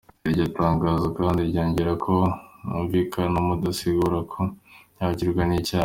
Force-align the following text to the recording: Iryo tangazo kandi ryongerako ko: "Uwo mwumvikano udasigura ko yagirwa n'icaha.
Iryo 0.27 0.45
tangazo 0.57 1.07
kandi 1.17 1.39
ryongerako 1.49 2.01
ko: 2.05 2.15
"Uwo 2.21 2.33
mwumvikano 2.63 3.37
udasigura 3.57 4.17
ko 4.31 4.39
yagirwa 4.99 5.41
n'icaha. 5.47 5.79